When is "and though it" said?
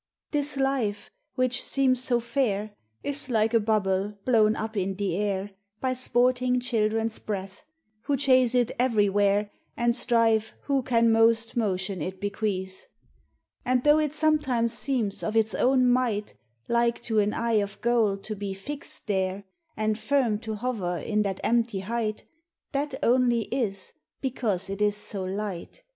13.63-14.15